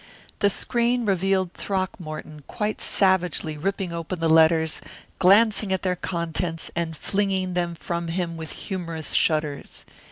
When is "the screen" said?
0.39-1.05